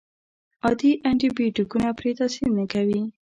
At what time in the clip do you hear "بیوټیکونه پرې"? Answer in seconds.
1.37-2.11